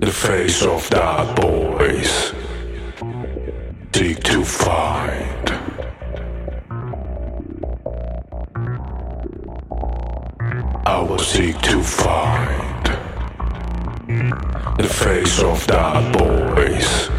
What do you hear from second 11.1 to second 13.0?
seek to find.